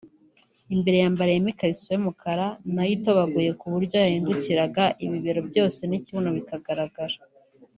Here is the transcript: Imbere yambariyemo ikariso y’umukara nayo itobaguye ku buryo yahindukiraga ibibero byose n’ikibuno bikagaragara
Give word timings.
Imbere 0.75 0.97
yambariyemo 1.03 1.49
ikariso 1.53 1.87
y’umukara 1.91 2.45
nayo 2.73 2.91
itobaguye 2.97 3.49
ku 3.59 3.65
buryo 3.73 3.95
yahindukiraga 4.03 4.83
ibibero 5.03 5.41
byose 5.49 5.79
n’ikibuno 5.85 6.29
bikagaragara 6.37 7.15